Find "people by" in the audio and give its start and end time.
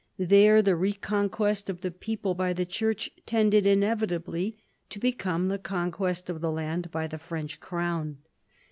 1.91-2.53